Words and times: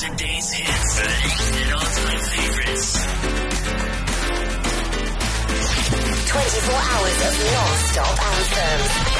Today's 0.00 0.50
hits 0.50 0.98
and 0.98 1.72
all-time 1.74 2.20
favorites. 2.20 3.04
24 6.26 6.74
hours 6.74 7.18
of 7.26 7.34
non-stop 7.52 8.16
anthems. 8.24 9.19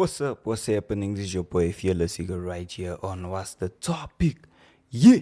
What's 0.00 0.22
up? 0.22 0.46
What's 0.46 0.64
happening? 0.64 1.14
This 1.14 1.26
is 1.26 1.34
your 1.34 1.44
boy 1.44 1.72
Fearless 1.72 2.18
Eagle 2.18 2.40
right 2.40 2.72
here 2.72 2.96
on 3.02 3.28
What's 3.28 3.52
the 3.52 3.68
Topic? 3.68 4.38
Yeah! 4.88 5.18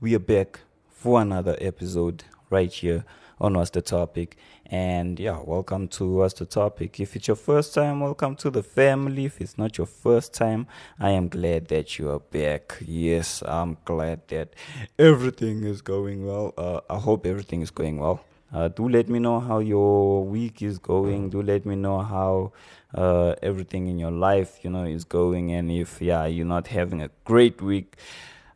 We 0.00 0.16
are 0.16 0.18
back 0.18 0.58
for 0.90 1.20
another 1.20 1.56
episode 1.60 2.24
right 2.50 2.72
here 2.72 3.04
on 3.40 3.54
What's 3.54 3.70
the 3.70 3.80
Topic. 3.80 4.36
And 4.66 5.20
yeah, 5.20 5.40
welcome 5.44 5.86
to 5.86 6.14
What's 6.14 6.34
the 6.34 6.46
Topic. 6.46 6.98
If 6.98 7.14
it's 7.14 7.28
your 7.28 7.36
first 7.36 7.74
time, 7.74 8.00
welcome 8.00 8.34
to 8.38 8.50
the 8.50 8.64
family. 8.64 9.26
If 9.26 9.40
it's 9.40 9.56
not 9.56 9.78
your 9.78 9.86
first 9.86 10.34
time, 10.34 10.66
I 10.98 11.10
am 11.10 11.28
glad 11.28 11.68
that 11.68 11.96
you 11.96 12.10
are 12.10 12.18
back. 12.18 12.78
Yes, 12.84 13.40
I'm 13.46 13.76
glad 13.84 14.26
that 14.26 14.52
everything 14.98 15.62
is 15.62 15.80
going 15.80 16.26
well. 16.26 16.54
Uh, 16.58 16.80
I 16.90 16.98
hope 16.98 17.24
everything 17.24 17.62
is 17.62 17.70
going 17.70 18.00
well. 18.00 18.24
Uh, 18.52 18.68
do 18.68 18.88
let 18.88 19.08
me 19.08 19.18
know 19.18 19.40
how 19.40 19.60
your 19.60 20.24
week 20.24 20.60
is 20.62 20.78
going. 20.78 21.30
Do 21.30 21.42
let 21.42 21.64
me 21.64 21.74
know 21.74 22.00
how 22.00 22.52
uh, 22.94 23.34
everything 23.42 23.86
in 23.86 23.98
your 23.98 24.10
life, 24.10 24.58
you 24.62 24.70
know, 24.70 24.84
is 24.84 25.04
going. 25.04 25.52
And 25.52 25.70
if 25.70 26.02
yeah, 26.02 26.26
you're 26.26 26.46
not 26.46 26.66
having 26.66 27.00
a 27.00 27.10
great 27.24 27.62
week, 27.62 27.96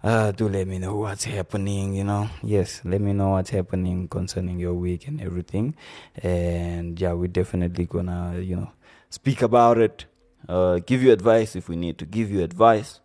uh, 0.05 0.33
do 0.33 0.49
let 0.49 0.67
me 0.69 0.79
know 0.79 0.97
what's 0.97 1.25
happening. 1.25 1.95
You 1.95 2.05
know, 2.05 2.29
yes, 2.43 2.83
let 2.85 3.01
me 3.01 3.15
know 3.15 3.31
what's 3.31 3.51
happening 3.51 4.09
concerning 4.09 4.59
your 4.59 4.75
week 4.75 5.09
and 5.09 5.21
everything. 5.21 5.75
And 6.23 7.01
yeah, 7.01 7.15
we're 7.15 7.29
definitely 7.29 7.87
gonna, 7.87 8.39
you 8.39 8.57
know, 8.57 8.73
speak 9.09 9.41
about 9.41 9.79
it. 9.79 10.05
Uh, 10.47 10.79
give 10.85 11.03
you 11.03 11.11
advice 11.11 11.57
if 11.57 11.69
we 11.69 11.77
need 11.77 11.99
to 11.99 12.05
give 12.05 12.31
you 12.31 12.43
advice. 12.43 13.01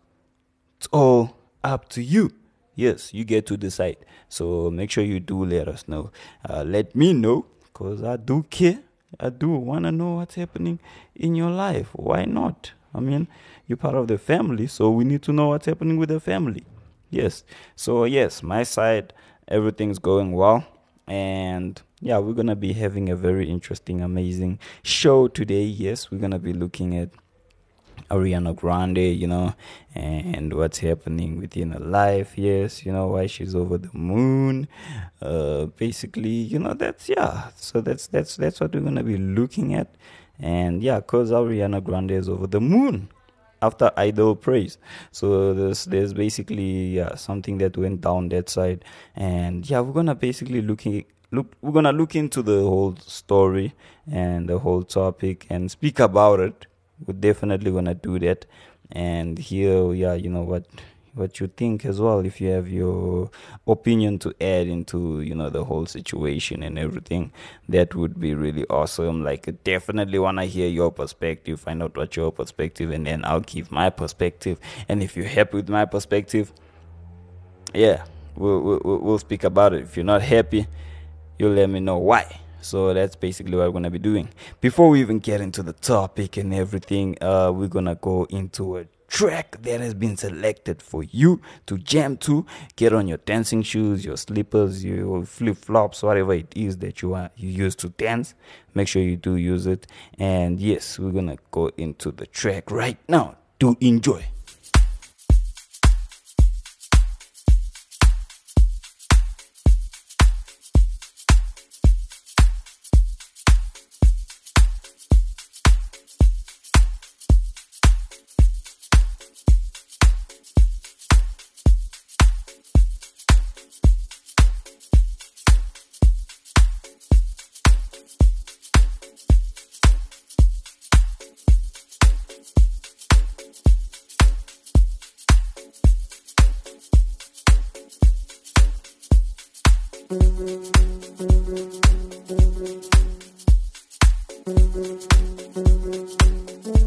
It's 0.76 0.88
all 0.92 1.38
up 1.64 1.88
to 1.90 2.02
you. 2.02 2.30
Yes, 2.74 3.12
you 3.12 3.24
get 3.24 3.46
to 3.46 3.56
decide. 3.56 3.98
So 4.28 4.70
make 4.70 4.90
sure 4.90 5.04
you 5.04 5.20
do 5.20 5.44
let 5.44 5.68
us 5.68 5.86
know. 5.86 6.10
Uh, 6.48 6.64
let 6.64 6.96
me 6.96 7.12
know 7.12 7.46
because 7.64 8.02
I 8.02 8.16
do 8.16 8.44
care. 8.44 8.80
I 9.20 9.28
do 9.28 9.50
want 9.50 9.84
to 9.84 9.92
know 9.92 10.14
what's 10.14 10.36
happening 10.36 10.78
in 11.14 11.34
your 11.34 11.50
life. 11.50 11.88
Why 11.92 12.24
not? 12.24 12.72
I 12.94 13.00
mean, 13.00 13.28
you're 13.66 13.76
part 13.76 13.94
of 13.94 14.08
the 14.08 14.18
family, 14.18 14.66
so 14.66 14.90
we 14.90 15.04
need 15.04 15.22
to 15.22 15.32
know 15.32 15.48
what's 15.48 15.66
happening 15.66 15.98
with 15.98 16.08
the 16.08 16.20
family. 16.20 16.64
Yes. 17.10 17.44
So, 17.76 18.04
yes, 18.04 18.42
my 18.42 18.62
side, 18.62 19.12
everything's 19.48 19.98
going 19.98 20.32
well. 20.32 20.64
And 21.06 21.80
yeah, 22.00 22.18
we're 22.18 22.32
going 22.32 22.46
to 22.46 22.56
be 22.56 22.72
having 22.72 23.08
a 23.10 23.16
very 23.16 23.50
interesting, 23.50 24.00
amazing 24.00 24.58
show 24.82 25.28
today. 25.28 25.64
Yes, 25.64 26.10
we're 26.10 26.18
going 26.18 26.30
to 26.30 26.38
be 26.38 26.52
looking 26.52 26.96
at 26.96 27.10
Ariana 28.10 28.54
Grande, 28.54 28.98
you 28.98 29.26
know, 29.26 29.54
and 29.94 30.52
what's 30.54 30.78
happening 30.78 31.38
within 31.38 31.72
her 31.72 31.80
life. 31.80 32.36
Yes, 32.36 32.84
you 32.84 32.92
know 32.92 33.08
why 33.08 33.26
she's 33.26 33.54
over 33.54 33.78
the 33.78 33.90
moon. 33.92 34.68
Uh, 35.20 35.66
basically, 35.66 36.28
you 36.30 36.58
know 36.58 36.74
that's 36.74 37.08
yeah. 37.08 37.48
So 37.56 37.80
that's 37.80 38.06
that's 38.06 38.36
that's 38.36 38.60
what 38.60 38.74
we're 38.74 38.80
gonna 38.80 39.02
be 39.02 39.16
looking 39.16 39.74
at, 39.74 39.94
and 40.38 40.82
yeah, 40.82 41.00
cause 41.00 41.30
Ariana 41.30 41.82
Grande 41.82 42.12
is 42.12 42.28
over 42.28 42.46
the 42.46 42.60
moon 42.60 43.08
after 43.62 43.90
idol 43.96 44.36
praise. 44.36 44.78
So 45.10 45.54
there's 45.54 45.84
there's 45.86 46.12
basically 46.12 46.96
yeah 46.96 47.14
something 47.14 47.58
that 47.58 47.76
went 47.76 48.00
down 48.02 48.28
that 48.30 48.48
side, 48.50 48.84
and 49.16 49.68
yeah, 49.68 49.80
we're 49.80 49.92
gonna 49.92 50.14
basically 50.14 50.60
looking 50.60 51.04
look 51.30 51.54
we're 51.62 51.72
gonna 51.72 51.92
look 51.92 52.14
into 52.14 52.42
the 52.42 52.60
whole 52.60 52.94
story 52.96 53.74
and 54.10 54.48
the 54.48 54.58
whole 54.58 54.82
topic 54.82 55.46
and 55.48 55.70
speak 55.70 55.98
about 55.98 56.40
it 56.40 56.66
we're 57.06 57.14
definitely 57.18 57.70
gonna 57.70 57.94
do 57.94 58.18
that. 58.20 58.46
And 58.90 59.38
here 59.38 59.92
yeah 59.94 60.14
you 60.14 60.28
know 60.28 60.42
what 60.42 60.66
what 61.14 61.40
you 61.40 61.46
think 61.46 61.84
as 61.84 62.00
well 62.00 62.24
if 62.24 62.40
you 62.40 62.48
have 62.48 62.68
your 62.68 63.30
opinion 63.66 64.18
to 64.18 64.34
add 64.40 64.66
into 64.66 65.20
you 65.20 65.34
know 65.34 65.50
the 65.50 65.62
whole 65.64 65.84
situation 65.84 66.62
and 66.62 66.78
everything 66.78 67.30
that 67.68 67.94
would 67.94 68.18
be 68.18 68.34
really 68.34 68.64
awesome. 68.68 69.22
Like 69.22 69.62
definitely 69.64 70.18
want 70.18 70.38
to 70.38 70.44
hear 70.44 70.68
your 70.68 70.90
perspective 70.90 71.60
find 71.60 71.82
out 71.82 71.96
what 71.96 72.16
your 72.16 72.32
perspective 72.32 72.90
and 72.90 73.06
then 73.06 73.24
i'll 73.24 73.40
give 73.40 73.70
my 73.70 73.90
perspective. 73.90 74.58
And 74.88 75.02
if 75.02 75.16
you're 75.16 75.26
happy 75.26 75.56
with 75.58 75.68
my 75.68 75.84
perspective 75.84 76.52
yeah 77.74 78.04
we'll, 78.36 78.60
we'll, 78.60 78.98
we'll 78.98 79.18
speak 79.18 79.44
about 79.44 79.74
it. 79.74 79.82
If 79.82 79.96
you're 79.96 80.04
not 80.04 80.22
happy 80.22 80.66
you'll 81.38 81.52
let 81.52 81.68
me 81.68 81.80
know 81.80 81.98
why 81.98 82.40
so 82.62 82.94
that's 82.94 83.16
basically 83.16 83.56
what 83.56 83.66
we're 83.66 83.72
gonna 83.72 83.90
be 83.90 83.98
doing. 83.98 84.28
Before 84.60 84.88
we 84.88 85.00
even 85.00 85.18
get 85.18 85.40
into 85.40 85.62
the 85.62 85.72
topic 85.72 86.36
and 86.36 86.54
everything, 86.54 87.16
uh, 87.20 87.52
we're 87.52 87.68
gonna 87.68 87.96
go 87.96 88.24
into 88.30 88.78
a 88.78 88.86
track 89.08 89.58
that 89.60 89.78
has 89.78 89.92
been 89.92 90.16
selected 90.16 90.80
for 90.80 91.02
you 91.02 91.38
to 91.66 91.76
jam 91.76 92.16
to. 92.16 92.46
Get 92.76 92.94
on 92.94 93.06
your 93.06 93.18
dancing 93.18 93.62
shoes, 93.62 94.06
your 94.06 94.16
slippers, 94.16 94.82
your 94.82 95.26
flip 95.26 95.58
flops, 95.58 96.02
whatever 96.02 96.32
it 96.32 96.50
is 96.56 96.78
that 96.78 97.02
you 97.02 97.12
are 97.12 97.30
you 97.36 97.50
use 97.50 97.74
to 97.76 97.90
dance. 97.90 98.34
Make 98.74 98.88
sure 98.88 99.02
you 99.02 99.16
do 99.16 99.36
use 99.36 99.66
it. 99.66 99.86
And 100.18 100.58
yes, 100.58 100.98
we're 100.98 101.10
gonna 101.10 101.36
go 101.50 101.70
into 101.76 102.10
the 102.10 102.26
track 102.26 102.70
right 102.70 102.96
now. 103.06 103.36
Do 103.58 103.76
enjoy. 103.80 104.24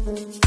When 0.06 0.45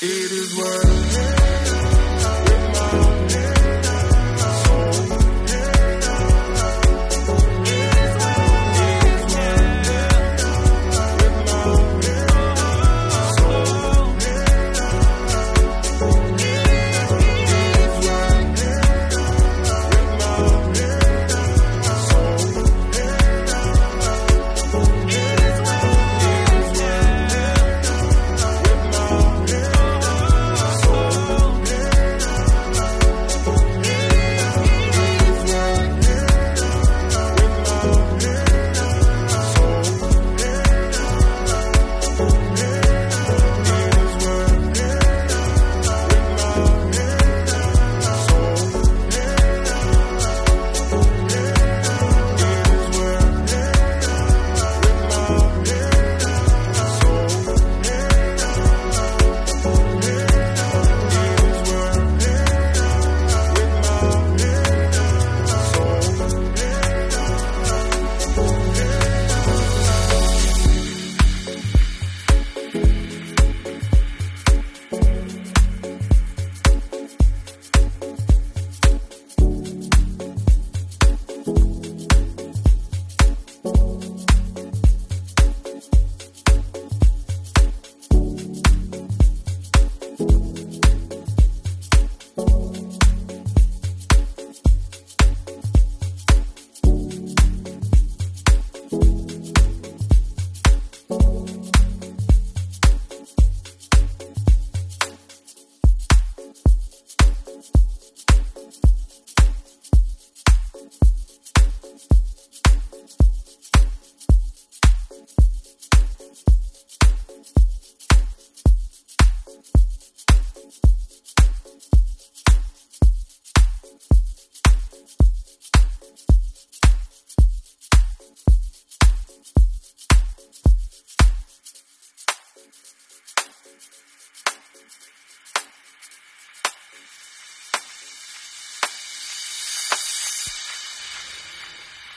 It 0.00 0.30
is 0.30 0.54
worth 0.54 0.84
with 0.84 1.37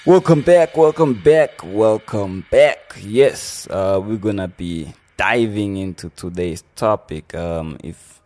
Welcome 0.03 0.41
back, 0.41 0.75
welcome 0.75 1.13
back, 1.13 1.61
welcome 1.63 2.43
back. 2.49 2.95
Yes, 3.03 3.67
uh, 3.69 4.01
we're 4.03 4.17
gonna 4.17 4.47
be 4.47 4.91
diving 5.15 5.77
into 5.77 6.09
today's 6.15 6.63
topic. 6.75 7.35
Um, 7.35 7.77
if 7.83 8.19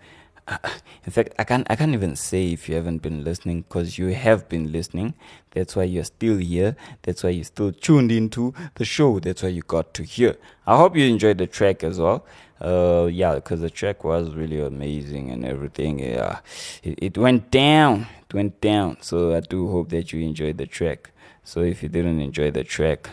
in 0.48 1.12
fact, 1.12 1.34
I 1.38 1.44
can't 1.44 1.67
I 1.70 1.75
can't 1.75 1.94
even 1.94 2.15
say 2.15 2.53
if 2.53 2.70
you 2.70 2.75
haven't 2.75 3.01
been 3.01 3.25
listening 3.25 3.63
because 3.63 3.98
you 3.98 4.13
have 4.13 4.48
been 4.48 4.72
listening. 4.72 5.15
That's 5.51 5.75
why 5.75 5.84
you're 5.84 6.05
still 6.05 6.38
here. 6.38 6.77
That's 7.01 7.25
why 7.25 7.32
you're 7.32 7.44
still 7.44 7.74
tuned 7.74 8.10
into 8.10 8.53
the 8.75 8.86
show. 8.86 9.20
That's 9.20 9.44
why 9.44 9.50
you 9.50 9.62
got 9.62 9.94
to 9.96 10.03
hear. 10.03 10.38
I 10.65 10.77
hope 10.77 10.96
you 10.96 11.03
enjoyed 11.10 11.39
the 11.39 11.48
track 11.48 11.84
as 11.84 12.00
well. 12.00 12.25
Uh, 12.62 13.10
yeah, 13.12 13.36
because 13.36 13.60
the 13.60 13.70
track 13.70 14.05
was 14.05 14.34
really 14.34 14.62
amazing 14.62 15.29
and 15.29 15.44
everything. 15.44 16.00
Yeah, 16.00 16.39
it, 16.84 17.00
it 17.01 17.17
went 17.17 17.51
down. 17.51 18.08
It 18.29 18.34
went 18.34 18.62
down. 18.62 18.96
So 19.01 19.36
I 19.36 19.41
do 19.41 19.67
hope 19.67 19.89
that 19.89 20.13
you 20.13 20.22
enjoyed 20.22 20.58
the 20.58 20.67
track. 20.67 21.12
So 21.45 21.61
if 21.61 21.83
you 21.83 21.89
didn't 21.89 22.19
enjoy 22.19 22.49
the 22.49 22.63
track, 22.63 23.07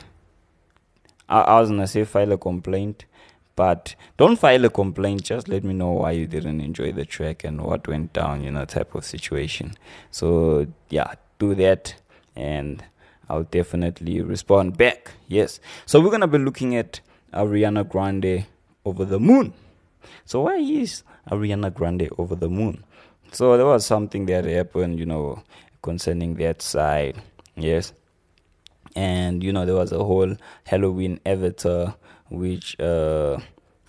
I, 1.28 1.42
I 1.42 1.60
was 1.60 1.68
gonna 1.68 1.86
say 1.86 2.04
file 2.04 2.32
a 2.32 2.38
complaint, 2.38 3.04
but 3.56 3.94
don't 4.16 4.38
file 4.38 4.64
a 4.64 4.70
complaint. 4.70 5.24
Just 5.24 5.48
let 5.48 5.62
me 5.64 5.74
know 5.74 5.90
why 5.90 6.12
you 6.12 6.26
didn't 6.26 6.62
enjoy 6.62 6.92
the 6.92 7.04
track 7.04 7.44
and 7.44 7.60
what 7.60 7.86
went 7.86 8.14
down, 8.14 8.42
you 8.42 8.50
know, 8.50 8.64
type 8.64 8.94
of 8.94 9.04
situation. 9.04 9.74
So 10.10 10.66
yeah, 10.88 11.12
do 11.38 11.54
that, 11.56 11.94
and 12.34 12.82
I'll 13.28 13.42
definitely 13.44 14.22
respond 14.22 14.78
back. 14.78 15.10
Yes. 15.28 15.60
So 15.84 16.00
we're 16.00 16.10
gonna 16.10 16.26
be 16.26 16.38
looking 16.38 16.74
at 16.74 17.00
Ariana 17.34 17.86
Grande 17.86 18.46
over 18.86 19.04
the 19.04 19.20
moon. 19.20 19.52
So 20.24 20.40
why 20.40 20.56
is 20.56 21.02
Ariana 21.30 21.72
Grande 21.72 22.08
over 22.16 22.34
the 22.34 22.48
moon? 22.48 22.82
So 23.30 23.58
there 23.58 23.66
was 23.66 23.84
something 23.84 24.24
that 24.26 24.46
happened, 24.46 24.98
you 24.98 25.06
know, 25.06 25.42
concerning 25.82 26.36
that 26.36 26.62
side. 26.62 27.20
Yes 27.56 27.92
and 28.94 29.42
you 29.42 29.52
know 29.52 29.64
there 29.64 29.74
was 29.74 29.92
a 29.92 30.02
whole 30.02 30.36
Halloween 30.64 31.20
avatar 31.26 31.94
which 32.30 32.78
uh, 32.80 33.38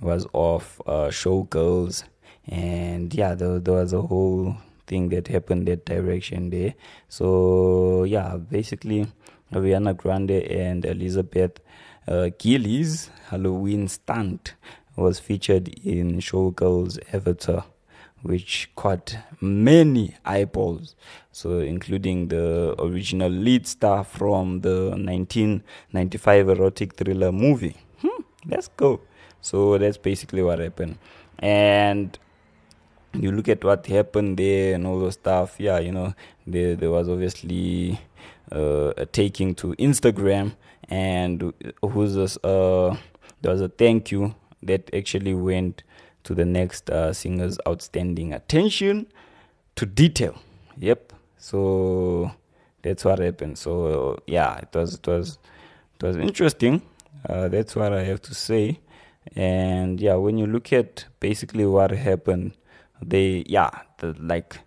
was 0.01 0.27
of 0.33 0.81
uh, 0.85 1.07
showgirls, 1.07 2.03
and 2.47 3.13
yeah, 3.13 3.35
there, 3.35 3.59
there 3.59 3.75
was 3.75 3.93
a 3.93 4.01
whole 4.01 4.57
thing 4.87 5.09
that 5.09 5.27
happened 5.27 5.67
that 5.67 5.85
direction 5.85 6.49
there. 6.49 6.73
So 7.07 8.03
yeah, 8.03 8.37
basically 8.37 9.07
Ariana 9.51 9.95
Grande 9.95 10.43
and 10.43 10.85
Elizabeth 10.85 11.59
uh, 12.07 12.29
Gillies 12.37 13.09
Halloween 13.29 13.87
stunt 13.87 14.55
was 14.95 15.19
featured 15.19 15.69
in 15.69 16.19
Showgirls 16.19 16.99
Avatar 17.13 17.65
which 18.23 18.69
caught 18.75 19.17
many 19.39 20.15
eyeballs. 20.25 20.95
So, 21.31 21.59
including 21.59 22.29
the 22.29 22.75
original 22.81 23.29
lead 23.29 23.67
star 23.67 24.03
from 24.03 24.61
the 24.61 24.89
1995 24.91 26.49
erotic 26.49 26.95
thriller 26.95 27.31
movie. 27.31 27.77
Hmm, 28.01 28.21
let's 28.47 28.69
go. 28.69 29.01
So, 29.41 29.77
that's 29.77 29.97
basically 29.97 30.41
what 30.41 30.59
happened. 30.59 30.97
And 31.39 32.17
you 33.13 33.31
look 33.31 33.49
at 33.49 33.63
what 33.63 33.85
happened 33.87 34.37
there 34.37 34.75
and 34.75 34.87
all 34.87 34.99
the 34.99 35.11
stuff. 35.11 35.55
Yeah, 35.59 35.79
you 35.79 35.91
know, 35.91 36.13
there, 36.47 36.75
there 36.75 36.91
was 36.91 37.09
obviously 37.09 37.99
uh, 38.51 38.93
a 38.97 39.05
taking 39.05 39.55
to 39.55 39.75
Instagram, 39.75 40.55
and 40.89 41.53
who's 41.81 42.15
this? 42.15 42.37
Uh, 42.43 42.95
there 43.41 43.51
was 43.51 43.61
a 43.61 43.69
thank 43.69 44.11
you 44.11 44.35
that 44.63 44.89
actually 44.93 45.33
went 45.33 45.83
to 46.23 46.33
the 46.33 46.45
next 46.45 46.89
uh, 46.89 47.13
singer's 47.13 47.57
outstanding 47.67 48.33
attention 48.33 49.07
to 49.75 49.85
detail. 49.85 50.35
Yep. 50.77 51.13
So 51.37 52.31
that's 52.81 53.03
what 53.05 53.19
happened. 53.19 53.57
So 53.57 54.17
yeah, 54.27 54.57
it 54.57 54.69
was 54.73 54.95
it 54.95 55.07
was 55.07 55.37
it 55.95 56.05
was 56.05 56.17
interesting. 56.17 56.81
Uh, 57.27 57.47
that's 57.47 57.75
what 57.75 57.93
I 57.93 58.03
have 58.03 58.21
to 58.23 58.35
say. 58.35 58.79
And 59.35 59.99
yeah, 59.99 60.15
when 60.15 60.37
you 60.37 60.45
look 60.45 60.73
at 60.73 61.05
basically 61.19 61.65
what 61.65 61.91
happened, 61.91 62.53
they 63.01 63.43
yeah, 63.47 63.71
the, 63.99 64.15
like 64.19 64.59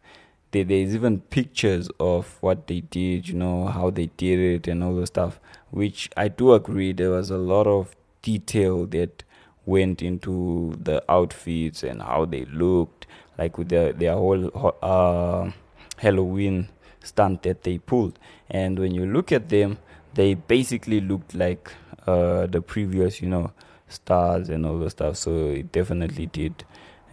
they, 0.50 0.62
there's 0.62 0.94
even 0.94 1.20
pictures 1.20 1.90
of 2.00 2.38
what 2.40 2.66
they 2.66 2.80
did, 2.80 3.28
you 3.28 3.34
know, 3.34 3.66
how 3.66 3.90
they 3.90 4.06
did 4.16 4.38
it 4.38 4.68
and 4.68 4.82
all 4.82 4.94
the 4.94 5.06
stuff. 5.06 5.38
Which 5.70 6.10
I 6.16 6.28
do 6.28 6.54
agree, 6.54 6.92
there 6.92 7.10
was 7.10 7.30
a 7.30 7.38
lot 7.38 7.66
of 7.66 7.94
detail 8.22 8.86
that 8.86 9.22
went 9.66 10.00
into 10.00 10.74
the 10.80 11.02
outfits 11.10 11.82
and 11.82 12.00
how 12.00 12.24
they 12.24 12.44
looked, 12.46 13.06
like 13.38 13.58
with 13.58 13.68
their 13.68 13.92
their 13.92 14.14
whole 14.14 14.50
uh, 14.82 15.50
Halloween 15.98 16.68
stunt 17.02 17.42
that 17.42 17.62
they 17.62 17.78
pulled. 17.78 18.18
And 18.50 18.78
when 18.78 18.94
you 18.94 19.06
look 19.06 19.32
at 19.32 19.48
them, 19.48 19.78
they 20.14 20.34
basically 20.34 21.00
looked 21.00 21.34
like 21.34 21.70
uh, 22.06 22.46
the 22.46 22.62
previous, 22.62 23.20
you 23.20 23.28
know, 23.28 23.52
stars 23.88 24.48
and 24.48 24.64
all 24.64 24.78
the 24.78 24.90
stuff. 24.90 25.16
So 25.16 25.50
it 25.50 25.72
definitely 25.72 26.26
did, 26.26 26.64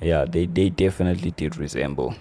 yeah, 0.02 0.26
they 0.26 0.46
they 0.46 0.70
definitely 0.70 1.32
did 1.32 1.58
resemble. 1.58 2.16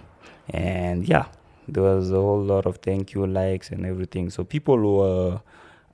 And 0.49 1.07
yeah, 1.09 1.27
there 1.69 1.83
was 1.83 2.11
a 2.11 2.17
whole 2.17 2.43
lot 2.43 2.67
of 2.67 2.79
thank 2.79 3.15
you 3.15 3.27
likes 3.27 3.71
and 3.71 3.87
everything. 3.87 4.31
So 4.31 4.45
people 4.45 4.79
were 4.79 5.41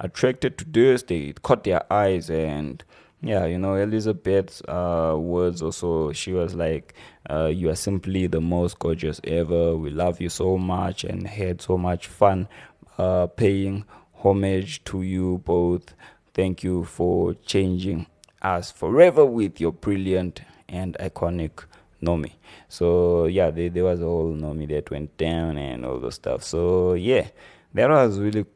attracted 0.00 0.58
to 0.58 0.64
this. 0.64 1.02
They 1.02 1.34
caught 1.42 1.64
their 1.64 1.92
eyes 1.92 2.30
and 2.30 2.82
yeah, 3.20 3.46
you 3.46 3.58
know, 3.58 3.74
Elizabeth's 3.74 4.62
uh, 4.68 5.16
words 5.18 5.60
also, 5.60 6.12
she 6.12 6.32
was 6.32 6.54
like, 6.54 6.94
uh, 7.28 7.46
You 7.46 7.70
are 7.70 7.74
simply 7.74 8.28
the 8.28 8.40
most 8.40 8.78
gorgeous 8.78 9.20
ever. 9.24 9.76
We 9.76 9.90
love 9.90 10.20
you 10.20 10.28
so 10.28 10.56
much 10.56 11.04
and 11.04 11.26
had 11.26 11.60
so 11.60 11.76
much 11.76 12.06
fun 12.06 12.48
uh, 12.96 13.26
paying 13.26 13.84
homage 14.14 14.84
to 14.84 15.02
you 15.02 15.38
both. 15.44 15.94
Thank 16.32 16.62
you 16.62 16.84
for 16.84 17.34
changing 17.34 18.06
us 18.40 18.70
forever 18.70 19.24
with 19.24 19.60
your 19.60 19.72
brilliant 19.72 20.42
and 20.68 20.96
iconic 21.00 21.64
Nomi. 22.00 22.32
So, 22.68 23.26
yeah, 23.26 23.50
there, 23.50 23.68
there 23.68 23.84
was 23.84 24.00
a 24.00 24.04
whole 24.04 24.32
Nomi 24.32 24.68
that 24.68 24.92
went 24.92 25.16
down 25.16 25.58
and 25.58 25.84
all 25.84 25.98
the 25.98 26.12
stuff. 26.12 26.44
So, 26.44 26.94
yeah, 26.94 27.28
that 27.74 27.88
was 27.88 28.20
really 28.20 28.46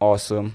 awesome 0.00 0.54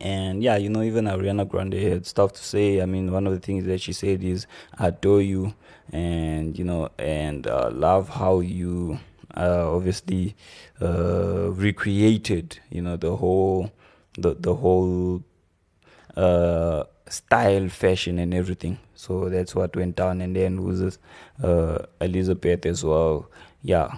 and 0.00 0.42
yeah, 0.42 0.56
you 0.56 0.68
know, 0.68 0.82
even 0.82 1.06
Ariana 1.06 1.48
Grande 1.48 1.74
had 1.74 2.06
stuff 2.06 2.32
to 2.34 2.44
say. 2.44 2.82
I 2.82 2.86
mean, 2.86 3.10
one 3.10 3.26
of 3.26 3.32
the 3.32 3.40
things 3.40 3.64
that 3.64 3.80
she 3.80 3.92
said 3.92 4.22
is 4.22 4.46
I 4.78 4.88
adore 4.88 5.22
you, 5.22 5.54
and 5.92 6.58
you 6.58 6.64
know, 6.64 6.90
and 6.98 7.46
uh, 7.46 7.70
love 7.72 8.08
how 8.10 8.40
you 8.40 8.98
uh, 9.36 9.74
obviously 9.74 10.36
uh, 10.82 11.50
recreated, 11.52 12.58
you 12.70 12.82
know, 12.82 12.96
the 12.96 13.16
whole, 13.16 13.72
the 14.14 14.34
the 14.34 14.54
whole 14.54 15.22
uh, 16.16 16.84
style, 17.08 17.68
fashion, 17.68 18.18
and 18.18 18.34
everything. 18.34 18.78
So 18.94 19.28
that's 19.28 19.54
what 19.54 19.74
went 19.74 19.96
down. 19.96 20.20
And 20.20 20.36
then 20.36 20.64
was 20.64 20.98
uh, 21.42 21.78
Elizabeth 22.00 22.66
as 22.66 22.84
well. 22.84 23.30
Yeah, 23.62 23.96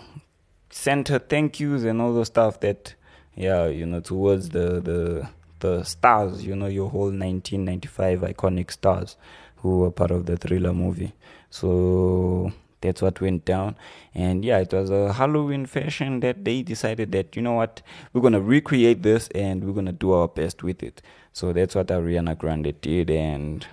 sent 0.71 1.09
her 1.09 1.19
thank 1.19 1.59
yous 1.59 1.83
and 1.83 2.01
all 2.01 2.15
the 2.15 2.25
stuff 2.25 2.61
that, 2.61 2.95
yeah, 3.35 3.67
you 3.67 3.87
know, 3.87 4.01
towards 4.01 4.51
the 4.51 4.81
the 4.81 5.29
the 5.61 5.85
stars, 5.85 6.45
you 6.45 6.57
know, 6.57 6.67
your 6.67 6.91
whole 6.91 7.11
1995 7.11 8.21
iconic 8.21 8.71
stars 8.71 9.17
who 9.57 9.81
were 9.81 9.91
part 9.91 10.11
of 10.11 10.27
the 10.27 10.37
thriller 10.37 10.73
movie. 10.73 11.13
So 11.51 12.53
that's 12.81 13.03
what 13.03 13.21
went 13.21 13.45
down. 13.45 13.77
And 14.15 14.45
yeah, 14.45 14.59
it 14.59 14.73
was 14.73 14.91
a 14.91 15.13
Halloween 15.13 15.67
fashion 15.67 16.21
that 16.21 16.45
they 16.45 16.63
decided 16.63 17.13
that, 17.13 17.37
you 17.37 17.43
know 17.43 17.53
what, 17.53 17.83
we're 18.13 18.21
going 18.21 18.33
to 18.33 18.41
recreate 18.41 19.03
this 19.03 19.29
and 19.29 19.65
we're 19.65 19.75
going 19.75 19.87
to 19.87 19.93
do 19.93 20.13
our 20.13 20.29
best 20.29 20.63
with 20.63 20.83
it. 20.83 21.03
So 21.33 21.53
that's 21.53 21.75
what 21.75 21.89
Ariana 21.89 22.37
Grande 22.37 22.75
did. 22.81 23.11
And 23.11 23.67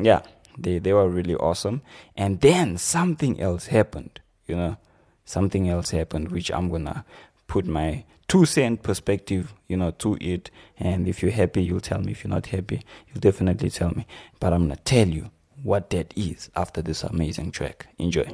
yeah, 0.00 0.22
they, 0.58 0.78
they 0.78 0.92
were 0.92 1.08
really 1.08 1.34
awesome. 1.36 1.82
And 2.16 2.40
then 2.40 2.78
something 2.78 3.40
else 3.40 3.66
happened, 3.66 4.20
you 4.46 4.56
know, 4.56 4.76
something 5.24 5.68
else 5.68 5.90
happened, 5.90 6.30
which 6.30 6.50
I'm 6.50 6.70
going 6.70 6.86
to 6.86 7.04
put 7.46 7.66
my 7.66 8.04
two 8.28 8.44
cent 8.44 8.82
perspective, 8.82 9.54
you 9.68 9.76
know, 9.76 9.90
to 9.92 10.16
it. 10.20 10.50
And 10.78 11.06
if 11.08 11.22
you're 11.22 11.32
happy, 11.32 11.62
you'll 11.62 11.80
tell 11.80 12.00
me. 12.00 12.12
If 12.12 12.24
you're 12.24 12.30
not 12.34 12.46
happy, 12.46 12.82
you'll 13.08 13.20
definitely 13.20 13.70
tell 13.70 13.90
me. 13.90 14.06
But 14.40 14.52
I'm 14.52 14.62
gonna 14.64 14.76
tell 14.76 15.08
you 15.08 15.30
what 15.62 15.90
that 15.90 16.12
is 16.16 16.50
after 16.56 16.82
this 16.82 17.02
amazing 17.02 17.50
track. 17.52 17.86
Enjoy. 17.98 18.24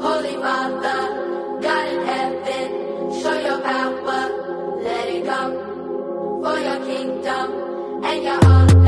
Holy 0.00 0.34
Father, 0.34 1.60
God 1.62 1.88
in 1.88 2.06
heaven, 2.06 3.22
show 3.22 3.38
your 3.40 3.60
power, 3.60 4.11
for 6.52 6.58
your 6.58 6.84
kingdom 6.84 8.04
and 8.04 8.24
your 8.24 8.44
honor. 8.44 8.81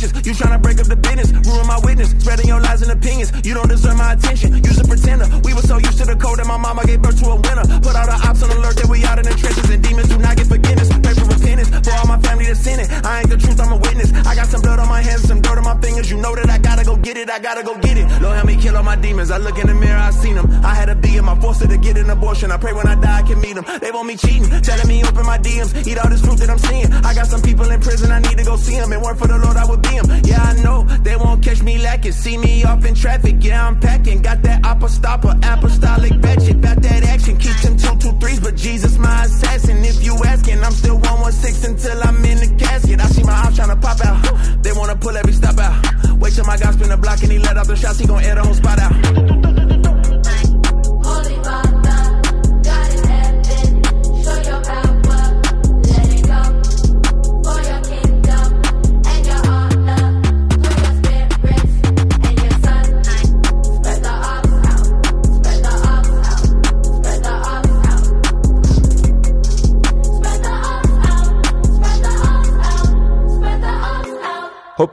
Your. 0.00 0.10
You 0.24 0.32
tryna 0.32 0.62
break 0.62 0.80
up 0.80 0.86
the 0.86 0.96
business, 0.96 1.30
ruin 1.46 1.66
my 1.66 1.78
witness, 1.84 2.10
spreading 2.10 2.46
your 2.46 2.60
lies 2.60 2.82
and 2.82 2.90
opinions. 2.90 3.32
You 3.44 3.54
don't 3.54 3.68
deserve 3.68 3.96
my 3.96 4.12
attention. 4.14 4.56
You's 4.64 4.78
a 4.78 4.84
pretender. 4.84 5.26
We 5.44 5.54
were 5.54 5.66
so 5.66 5.78
used 5.78 5.98
to 5.98 6.04
the 6.04 6.16
code 6.16 6.38
that 6.38 6.46
my 6.46 6.56
mama 6.56 6.84
gave 6.86 7.02
birth 7.02 7.18
to 7.22 7.26
a 7.30 7.36
winner. 7.36 7.64
Put 7.82 7.94
all 7.94 8.06
the 8.06 8.18
ops 8.24 8.42
on 8.42 8.50
alert 8.50 8.76
that 8.76 8.88
we 8.88 9.04
out 9.04 9.18
in 9.18 9.24
the 9.24 9.34
trenches 9.34 9.68
and 9.70 9.82
demons 9.82 10.08
do 10.08 10.18
not 10.18 10.36
get 10.36 10.46
forgiveness. 10.46 10.88
Pray 10.88 11.14
for 11.14 11.26
repentance 11.26 11.70
for 11.70 11.92
all 11.98 12.06
my 12.06 12.18
family 12.20 12.46
that's 12.46 12.66
in 12.66 12.80
it. 12.80 12.88
I 13.04 13.20
ain't 13.20 13.30
the 13.30 13.36
truth, 13.36 13.60
I'm 13.60 13.72
a 13.72 13.78
witness. 13.78 14.12
I 14.26 14.34
got 14.34 14.46
some 14.46 14.62
blood 14.62 14.78
on 14.78 14.88
my 14.88 15.02
hands, 15.02 15.22
some 15.22 15.40
dirt 15.40 15.58
on 15.58 15.64
my 15.64 15.76
fingers. 15.80 16.10
You 16.10 16.18
know 16.18 16.34
that 16.34 16.48
I 16.50 16.58
gotta 16.58 16.84
go 16.84 16.96
get 16.96 17.16
it. 17.16 17.30
I 17.30 17.38
gotta 17.38 17.62
go 17.62 17.76
get 17.78 17.96
it. 17.98 18.06
Lord 18.22 18.36
help 18.36 18.46
me 18.46 18.56
kill 18.56 18.76
all 18.76 18.82
my 18.82 18.96
demons. 18.96 19.30
I 19.30 19.38
look 19.38 19.58
in 19.58 19.66
the 19.66 19.74
mirror, 19.74 19.98
I 19.98 20.10
seen 20.10 20.34
them. 20.34 20.46
I 20.64 20.74
had 20.74 20.86
to 20.86 20.94
be 20.94 21.16
in 21.16 21.24
my 21.24 21.38
forced 21.40 21.62
to 21.68 21.78
get 21.78 21.96
an 21.98 22.10
abortion. 22.10 22.50
I 22.50 22.56
pray 22.56 22.72
when 22.72 22.86
I 22.86 22.94
die 22.94 23.18
I 23.18 23.22
can 23.22 23.40
meet 23.40 23.54
them. 23.54 23.64
They 23.80 23.90
want 23.90 24.06
me 24.08 24.16
cheating, 24.16 24.48
telling 24.62 24.88
me 24.88 25.04
open 25.04 25.26
my 25.26 25.38
DMs, 25.38 25.86
eat 25.86 25.98
all 25.98 26.10
this 26.10 26.20
fruit 26.24 26.38
that 26.38 26.50
I'm 26.50 26.58
seeing. 26.58 26.92
I 26.92 27.14
got 27.14 27.26
some 27.26 27.42
people 27.42 27.70
in 27.70 27.80
prison, 27.80 28.10
I 28.10 28.18
need 28.20 28.38
to 28.38 28.44
go 28.44 28.56
see 28.56 28.76
them. 28.76 28.90
And 28.92 29.02
work 29.02 29.18
for 29.18 29.28
the 29.28 29.38
Lord, 29.38 29.56
I 29.56 29.64
would 29.64 29.83
them. 29.84 30.22
Yeah, 30.24 30.42
I 30.42 30.62
know 30.62 30.84
they 31.02 31.16
won't 31.16 31.42
catch 31.42 31.62
me 31.62 31.78
lacking. 31.78 32.12
See 32.12 32.36
me 32.38 32.64
off 32.64 32.84
in 32.84 32.94
traffic, 32.94 33.36
yeah, 33.40 33.66
I'm 33.66 33.78
packing. 33.80 34.22
Got 34.22 34.42
that 34.42 34.62
apostopper, 34.62 35.34
apostolic 35.44 36.12
batchet. 36.20 36.58
About 36.58 36.82
that 36.82 37.04
action, 37.04 37.36
keep 37.36 37.56
them 37.58 37.76
two, 37.76 37.96
two, 37.98 38.18
threes, 38.18 38.40
but 38.40 38.56
Jesus 38.56 38.98
my 38.98 39.24
assassin. 39.24 39.84
If 39.84 40.02
you 40.04 40.14
asking, 40.24 40.62
I'm 40.62 40.72
still 40.72 40.96
116 40.96 41.70
until 41.70 42.02
I'm 42.02 42.24
in 42.24 42.38
the 42.38 42.64
casket. 42.64 43.00
I 43.00 43.06
see 43.06 43.24
my 43.24 43.36
ops 43.44 43.56
trying 43.56 43.70
to 43.70 43.76
pop 43.76 44.00
out. 44.04 44.62
They 44.62 44.72
wanna 44.72 44.96
pull 44.96 45.16
every 45.16 45.32
stop 45.32 45.58
out. 45.58 45.76
Wait 46.18 46.32
till 46.32 46.44
my 46.44 46.56
guy 46.56 46.70
spin 46.72 46.88
the 46.88 46.96
block 46.96 47.22
and 47.22 47.32
he 47.32 47.38
let 47.38 47.56
off 47.56 47.66
the 47.66 47.76
shots, 47.76 47.98
he 47.98 48.06
gon' 48.06 48.22
air 48.22 48.34
the 48.34 48.42
whole 48.42 48.54
spot 48.54 48.78
out. 48.78 49.63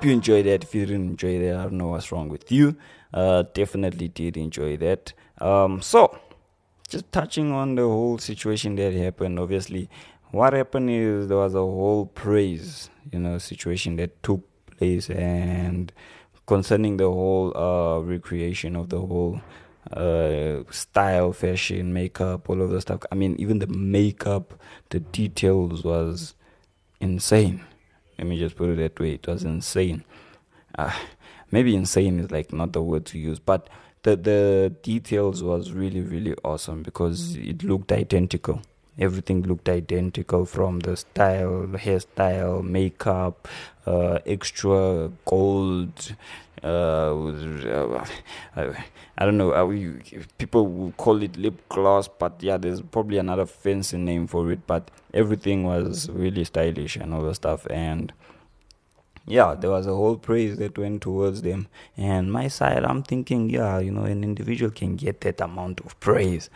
Hope 0.01 0.07
you 0.07 0.13
enjoyed 0.13 0.47
that. 0.47 0.63
If 0.63 0.73
you 0.73 0.87
didn't 0.87 1.09
enjoy 1.09 1.37
that, 1.45 1.57
I 1.57 1.61
don't 1.61 1.73
know 1.73 1.89
what's 1.89 2.11
wrong 2.11 2.27
with 2.27 2.51
you. 2.51 2.75
Uh, 3.13 3.43
definitely 3.53 4.07
did 4.07 4.35
enjoy 4.35 4.75
that. 4.77 5.13
Um, 5.37 5.79
so, 5.79 6.17
just 6.89 7.11
touching 7.11 7.51
on 7.51 7.75
the 7.75 7.83
whole 7.83 8.17
situation 8.17 8.73
that 8.77 8.93
happened. 8.93 9.37
Obviously, 9.37 9.91
what 10.31 10.53
happened 10.53 10.89
is 10.89 11.27
there 11.27 11.37
was 11.37 11.53
a 11.53 11.59
whole 11.59 12.07
praise, 12.07 12.89
you 13.11 13.19
know, 13.19 13.37
situation 13.37 13.95
that 13.97 14.23
took 14.23 14.41
place, 14.75 15.07
and 15.11 15.93
concerning 16.47 16.97
the 16.97 17.03
whole 17.07 17.55
uh, 17.55 17.99
recreation 17.99 18.75
of 18.75 18.89
the 18.89 18.99
whole 18.99 19.39
uh, 19.91 20.63
style, 20.71 21.31
fashion, 21.31 21.93
makeup, 21.93 22.49
all 22.49 22.59
of 22.59 22.71
the 22.71 22.81
stuff. 22.81 23.01
I 23.11 23.13
mean, 23.13 23.35
even 23.37 23.59
the 23.59 23.67
makeup, 23.67 24.59
the 24.89 24.99
details 24.99 25.83
was 25.83 26.33
insane. 26.99 27.63
Let 28.21 28.27
me 28.27 28.37
just 28.37 28.55
put 28.55 28.69
it 28.69 28.77
that 28.77 28.99
way. 28.99 29.13
It 29.13 29.25
was 29.25 29.43
insane. 29.43 30.03
Uh, 30.77 30.93
maybe 31.49 31.75
insane 31.75 32.19
is 32.19 32.29
like 32.29 32.53
not 32.53 32.71
the 32.71 32.81
word 32.83 33.07
to 33.07 33.17
use, 33.17 33.39
but 33.39 33.67
the 34.03 34.15
the 34.15 34.75
details 34.83 35.41
was 35.41 35.71
really 35.71 36.01
really 36.01 36.35
awesome 36.43 36.83
because 36.83 37.35
it 37.35 37.63
looked 37.63 37.91
identical. 37.91 38.61
Everything 38.99 39.41
looked 39.41 39.67
identical 39.69 40.45
from 40.45 40.81
the 40.81 40.97
style, 40.97 41.65
hairstyle, 41.73 42.63
makeup, 42.63 43.47
uh, 43.87 44.19
extra 44.27 45.11
gold. 45.25 46.15
Uh, 46.63 48.05
uh, 48.55 48.73
I, 49.17 49.25
don't 49.25 49.37
know. 49.37 49.53
Uh, 49.53 49.65
we, 49.65 49.99
people 50.37 50.67
will 50.67 50.91
call 50.91 51.21
it 51.23 51.35
lip 51.37 51.67
gloss, 51.69 52.07
but 52.07 52.41
yeah, 52.41 52.57
there's 52.57 52.81
probably 52.81 53.17
another 53.17 53.45
fancy 53.45 53.97
name 53.97 54.27
for 54.27 54.51
it. 54.51 54.67
But 54.67 54.91
everything 55.13 55.63
was 55.63 56.09
really 56.09 56.43
stylish 56.43 56.97
and 56.97 57.13
all 57.13 57.23
the 57.23 57.33
stuff. 57.33 57.65
And 57.69 58.13
yeah, 59.25 59.55
there 59.55 59.71
was 59.71 59.87
a 59.87 59.95
whole 59.95 60.17
praise 60.17 60.57
that 60.57 60.77
went 60.77 61.01
towards 61.01 61.41
them. 61.41 61.67
And 61.97 62.31
my 62.31 62.47
side, 62.47 62.83
I'm 62.83 63.03
thinking, 63.03 63.49
yeah, 63.49 63.79
you 63.79 63.91
know, 63.91 64.03
an 64.03 64.23
individual 64.23 64.71
can 64.71 64.95
get 64.95 65.21
that 65.21 65.41
amount 65.41 65.79
of 65.81 65.99
praise, 65.99 66.49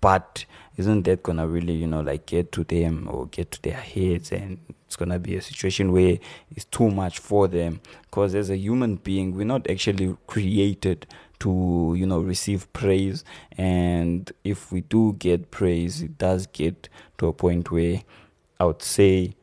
but 0.00 0.44
isn't 0.76 1.02
that 1.02 1.22
gonna 1.22 1.46
really, 1.46 1.74
you 1.74 1.86
know, 1.86 2.00
like 2.00 2.26
get 2.26 2.52
to 2.52 2.64
them 2.64 3.08
or 3.10 3.26
get 3.26 3.50
to 3.52 3.62
their 3.62 3.74
heads? 3.74 4.30
And 4.32 4.58
it's 4.86 4.96
gonna 4.96 5.18
be 5.18 5.36
a 5.36 5.42
situation 5.42 5.92
where 5.92 6.18
it's 6.50 6.64
too 6.66 6.90
much 6.90 7.18
for 7.18 7.48
them. 7.48 7.80
Because 8.02 8.34
as 8.34 8.48
a 8.50 8.56
human 8.56 8.96
being, 8.96 9.34
we're 9.34 9.44
not 9.44 9.68
actually 9.68 10.16
created 10.26 11.06
to, 11.40 11.94
you 11.96 12.06
know, 12.06 12.20
receive 12.20 12.72
praise. 12.72 13.24
And 13.56 14.30
if 14.44 14.70
we 14.72 14.82
do 14.82 15.14
get 15.18 15.50
praise, 15.50 16.02
it 16.02 16.18
does 16.18 16.46
get 16.46 16.88
to 17.18 17.26
a 17.26 17.32
point 17.32 17.70
where 17.70 18.02
I 18.60 18.64
would 18.64 18.82
say 18.82 19.34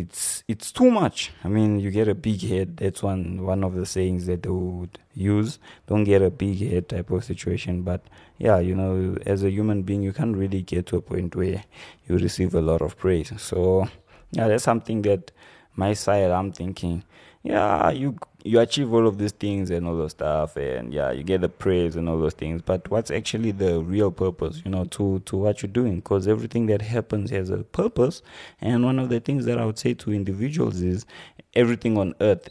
it's 0.00 0.44
it's 0.48 0.72
too 0.72 0.90
much. 0.90 1.32
I 1.44 1.48
mean, 1.48 1.80
you 1.80 1.90
get 1.90 2.08
a 2.08 2.14
big 2.14 2.40
head. 2.42 2.76
That's 2.78 3.02
one 3.02 3.44
one 3.44 3.64
of 3.64 3.74
the 3.74 3.86
sayings 3.86 4.26
that 4.26 4.42
they 4.42 4.50
would 4.50 4.98
use. 5.14 5.58
Don't 5.86 6.04
get 6.04 6.22
a 6.22 6.30
big 6.30 6.58
head 6.58 6.88
type 6.88 7.10
of 7.10 7.24
situation. 7.24 7.82
But 7.82 8.02
yeah, 8.38 8.58
you 8.58 8.74
know, 8.74 9.16
as 9.26 9.42
a 9.42 9.50
human 9.50 9.82
being, 9.82 10.02
you 10.02 10.12
can't 10.12 10.36
really 10.36 10.62
get 10.62 10.86
to 10.86 10.96
a 10.96 11.02
point 11.02 11.34
where 11.36 11.64
you 12.08 12.16
receive 12.16 12.54
a 12.54 12.60
lot 12.60 12.82
of 12.82 12.96
praise. 12.98 13.32
So 13.40 13.88
yeah, 14.32 14.48
that's 14.48 14.64
something 14.64 15.02
that 15.02 15.32
my 15.74 15.94
side 15.94 16.30
I'm 16.30 16.52
thinking. 16.52 17.04
Yeah, 17.46 17.90
you 17.90 18.16
you 18.42 18.58
achieve 18.58 18.92
all 18.92 19.06
of 19.06 19.18
these 19.18 19.30
things 19.30 19.70
and 19.70 19.86
all 19.86 19.96
those 19.96 20.10
stuff, 20.12 20.56
and 20.56 20.92
yeah, 20.92 21.12
you 21.12 21.22
get 21.22 21.42
the 21.42 21.48
praise 21.48 21.94
and 21.94 22.08
all 22.08 22.18
those 22.18 22.34
things. 22.34 22.60
But 22.60 22.90
what's 22.90 23.08
actually 23.10 23.52
the 23.52 23.80
real 23.80 24.10
purpose, 24.10 24.62
you 24.64 24.70
know, 24.72 24.84
to 24.86 25.20
to 25.20 25.36
what 25.36 25.62
you're 25.62 25.70
doing? 25.70 25.96
Because 25.96 26.26
everything 26.26 26.66
that 26.66 26.82
happens 26.82 27.30
has 27.30 27.50
a 27.50 27.58
purpose, 27.58 28.20
and 28.60 28.84
one 28.84 28.98
of 28.98 29.10
the 29.10 29.20
things 29.20 29.44
that 29.44 29.58
I 29.58 29.64
would 29.64 29.78
say 29.78 29.94
to 29.94 30.12
individuals 30.12 30.80
is 30.82 31.06
everything 31.54 31.96
on 31.96 32.14
earth 32.20 32.48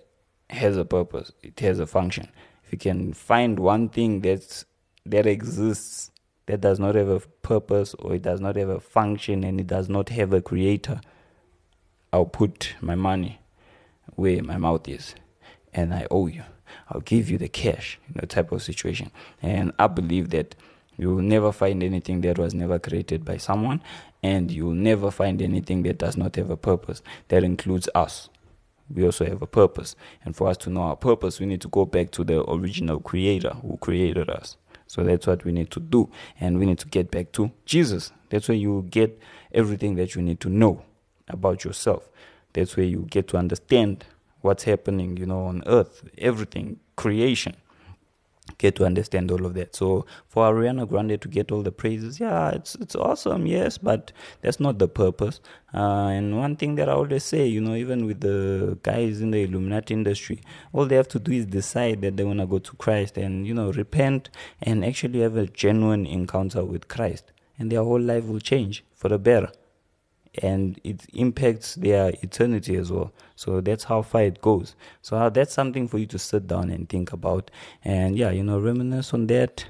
has 0.49 0.77
a 0.77 0.85
purpose. 0.85 1.33
It 1.43 1.59
has 1.59 1.79
a 1.79 1.87
function. 1.87 2.29
If 2.63 2.71
you 2.71 2.77
can 2.77 3.11
find 3.13 3.59
one 3.59 3.89
thing 3.89 4.21
that's 4.21 4.63
that 5.05 5.25
exists 5.25 6.11
that 6.45 6.61
does 6.61 6.79
not 6.79 6.95
have 6.95 7.09
a 7.09 7.19
purpose 7.19 7.95
or 7.95 8.15
it 8.15 8.21
does 8.21 8.39
not 8.39 8.55
have 8.55 8.69
a 8.69 8.79
function 8.79 9.43
and 9.43 9.59
it 9.59 9.67
does 9.67 9.89
not 9.89 10.07
have 10.09 10.31
a 10.31 10.41
creator, 10.41 11.01
I'll 12.13 12.25
put 12.25 12.75
my 12.81 12.95
money 12.95 13.39
where 14.15 14.41
my 14.43 14.57
mouth 14.57 14.87
is 14.87 15.15
and 15.73 15.93
I 15.93 16.07
owe 16.09 16.27
you. 16.27 16.43
I'll 16.89 17.01
give 17.01 17.29
you 17.29 17.37
the 17.37 17.47
cash, 17.47 17.99
you 18.07 18.15
know, 18.15 18.25
type 18.27 18.51
of 18.51 18.63
situation. 18.63 19.11
And 19.41 19.71
I 19.77 19.87
believe 19.87 20.29
that 20.29 20.55
you 20.97 21.13
will 21.13 21.21
never 21.21 21.51
find 21.51 21.83
anything 21.83 22.21
that 22.21 22.37
was 22.37 22.53
never 22.53 22.79
created 22.79 23.25
by 23.25 23.37
someone, 23.37 23.81
and 24.23 24.49
you 24.49 24.67
will 24.67 24.73
never 24.73 25.11
find 25.11 25.41
anything 25.41 25.83
that 25.83 25.97
does 25.97 26.15
not 26.15 26.35
have 26.37 26.49
a 26.49 26.57
purpose. 26.57 27.01
That 27.27 27.43
includes 27.43 27.89
us. 27.93 28.29
We 28.93 29.03
also 29.03 29.25
have 29.25 29.41
a 29.41 29.47
purpose. 29.47 29.95
And 30.23 30.35
for 30.35 30.47
us 30.47 30.57
to 30.57 30.69
know 30.69 30.83
our 30.83 30.95
purpose, 30.95 31.39
we 31.39 31.47
need 31.47 31.61
to 31.61 31.67
go 31.67 31.85
back 31.85 32.11
to 32.11 32.23
the 32.23 32.49
original 32.49 32.99
creator 32.99 33.55
who 33.61 33.77
created 33.77 34.29
us. 34.29 34.57
So 34.87 35.03
that's 35.03 35.27
what 35.27 35.43
we 35.43 35.51
need 35.51 35.71
to 35.71 35.79
do. 35.79 36.09
And 36.39 36.59
we 36.59 36.65
need 36.65 36.79
to 36.79 36.87
get 36.87 37.11
back 37.11 37.31
to 37.33 37.51
Jesus. 37.65 38.11
That's 38.29 38.47
where 38.47 38.57
you 38.57 38.85
get 38.89 39.19
everything 39.51 39.95
that 39.95 40.15
you 40.15 40.21
need 40.21 40.39
to 40.41 40.49
know 40.49 40.83
about 41.27 41.63
yourself. 41.63 42.07
That's 42.55 42.77
where 42.77 42.87
you 42.87 43.07
get 43.11 43.29
to 43.29 43.37
understand 43.37 44.05
what's 44.41 44.65
happening, 44.65 45.17
you 45.17 45.27
know, 45.27 45.45
on 45.45 45.63
earth, 45.67 46.03
everything, 46.17 46.79
creation. 46.97 47.55
get 48.57 48.75
to 48.77 48.85
understand 48.85 49.31
all 49.31 49.45
of 49.45 49.53
that. 49.55 49.75
So 49.75 50.05
for 50.27 50.45
Ariana 50.51 50.87
Grande 50.87 51.19
to 51.21 51.27
get 51.27 51.51
all 51.51 51.63
the 51.63 51.71
praises, 51.71 52.19
yeah, 52.19 52.49
it's 52.51 52.75
it's 52.75 52.95
awesome, 52.95 53.45
yes, 53.47 53.77
but 53.77 54.11
that's 54.41 54.59
not 54.59 54.79
the 54.79 54.87
purpose. 54.87 55.39
Uh, 55.73 56.09
and 56.17 56.37
one 56.37 56.55
thing 56.55 56.75
that 56.75 56.89
I 56.89 56.93
always 56.93 57.23
say, 57.23 57.45
you 57.47 57.61
know, 57.61 57.75
even 57.75 58.05
with 58.05 58.21
the 58.21 58.77
guys 58.83 59.21
in 59.21 59.31
the 59.31 59.43
Illuminati 59.43 59.93
industry, 59.93 60.41
all 60.73 60.85
they 60.85 60.95
have 60.95 61.09
to 61.09 61.19
do 61.19 61.31
is 61.33 61.45
decide 61.45 62.01
that 62.01 62.17
they 62.17 62.23
want 62.23 62.39
to 62.39 62.45
go 62.45 62.59
to 62.59 62.75
Christ 62.77 63.17
and 63.17 63.47
you 63.47 63.53
know 63.53 63.71
repent 63.71 64.29
and 64.61 64.85
actually 64.85 65.21
have 65.21 65.37
a 65.37 65.47
genuine 65.47 66.05
encounter 66.05 66.63
with 66.63 66.87
Christ, 66.87 67.31
and 67.59 67.71
their 67.71 67.83
whole 67.83 68.01
life 68.01 68.25
will 68.25 68.39
change 68.39 68.83
for 68.95 69.09
the 69.09 69.19
better 69.19 69.51
and 70.41 70.79
it 70.83 71.05
impacts 71.13 71.75
their 71.75 72.13
eternity 72.21 72.75
as 72.75 72.91
well. 72.91 73.11
So 73.35 73.61
that's 73.61 73.85
how 73.85 74.01
far 74.01 74.23
it 74.23 74.41
goes. 74.41 74.75
So 75.01 75.17
uh, 75.17 75.29
that's 75.29 75.53
something 75.53 75.87
for 75.87 75.97
you 75.97 76.05
to 76.07 76.19
sit 76.19 76.47
down 76.47 76.69
and 76.69 76.87
think 76.87 77.13
about, 77.13 77.51
and 77.83 78.17
yeah, 78.17 78.31
you 78.31 78.43
know, 78.43 78.59
reminisce 78.59 79.13
on 79.13 79.27
that, 79.27 79.65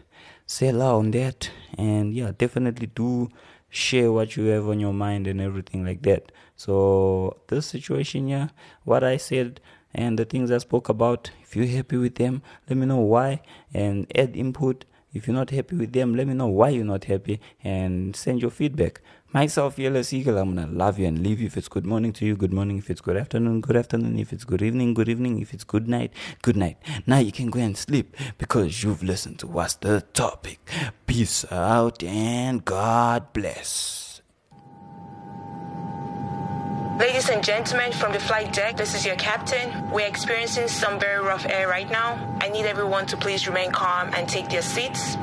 sell 0.45 0.82
out 0.82 0.95
on 0.95 1.12
that, 1.12 1.49
and 1.78 2.13
yeah, 2.13 2.32
definitely 2.38 2.88
do 2.88 3.30
share 3.69 4.12
what 4.12 4.38
you 4.38 4.45
have 4.45 4.67
on 4.67 4.80
your 4.80 4.93
mind 4.93 5.28
and 5.28 5.41
everything 5.41 5.86
like 5.86 6.01
that. 6.04 6.32
So 6.56 7.41
this 7.47 7.65
situation, 7.65 8.28
yeah, 8.28 8.49
what 8.84 9.04
I 9.04 9.17
said 9.17 9.60
and 9.93 10.17
the 10.19 10.25
things 10.25 10.51
I 10.51 10.60
spoke 10.60 10.89
about, 10.89 11.32
if 11.41 11.56
you're 11.56 11.65
happy 11.65 11.97
with 11.97 12.15
them, 12.15 12.41
let 12.69 12.78
me 12.78 12.86
know 12.86 12.99
why 12.99 13.41
and 13.73 14.08
add 14.15 14.36
input. 14.36 14.86
If 15.15 15.28
you're 15.28 15.36
not 15.36 15.49
happy 15.49 15.78
with 15.78 15.93
them, 15.93 16.13
let 16.13 16.28
me 16.28 16.34
know 16.34 16.47
why 16.47 16.69
you're 16.69 16.84
not 16.84 17.06
happy 17.06 17.39
and 17.63 18.13
send 18.15 18.41
your 18.41 18.51
feedback. 18.51 19.01
Myself, 19.32 19.75
Fearless 19.75 20.12
Eagle, 20.12 20.38
I'm 20.38 20.54
gonna 20.54 20.67
love 20.67 20.99
you 20.99 21.08
and 21.08 21.23
leave 21.23 21.39
you. 21.39 21.47
If 21.47 21.56
it's 21.56 21.69
good 21.69 21.86
morning 21.86 22.12
to 22.13 22.25
you, 22.25 22.36
good 22.36 22.51
morning. 22.51 22.78
If 22.78 22.89
it's 22.89 22.99
good 22.99 23.15
afternoon, 23.15 23.62
good 23.62 23.78
afternoon. 23.78 24.19
If 24.19 24.34
it's 24.34 24.43
good 24.43 24.62
evening, 24.62 24.93
good 24.93 25.08
evening. 25.08 25.39
If 25.39 25.54
it's 25.54 25.63
good 25.63 25.88
night, 25.88 26.12
good 26.41 26.58
night. 26.58 26.78
Now 27.08 27.19
you 27.19 27.32
can 27.32 27.49
go 27.49 27.62
and 27.62 27.78
sleep 27.78 28.15
because 28.38 28.84
you've 28.84 29.04
listened 29.04 29.39
to 29.39 29.47
what's 29.47 29.75
the 29.75 30.01
topic. 30.13 30.60
Peace 31.08 31.45
out 31.49 32.04
and 32.04 32.65
God 32.65 33.32
bless. 33.32 34.04
Ladies 36.97 37.27
and 37.27 37.43
gentlemen, 37.43 37.91
from 37.91 38.13
the 38.13 38.19
flight 38.19 38.53
deck, 38.53 38.77
this 38.77 38.95
is 38.95 39.05
your 39.05 39.17
captain. 39.17 39.89
We're 39.91 40.08
experiencing 40.08 40.69
some 40.69 40.97
very 40.97 41.21
rough 41.21 41.45
air 41.45 41.67
right 41.67 41.89
now. 41.89 42.17
I 42.39 42.47
need 42.47 42.65
everyone 42.65 43.05
to 43.08 43.17
please 43.17 43.47
remain 43.49 43.71
calm 43.71 44.13
and 44.13 44.29
take 44.29 44.47
their 44.47 44.62
seats. 44.62 45.17